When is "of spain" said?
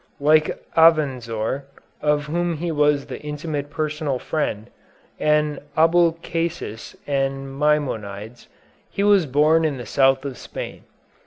10.25-10.85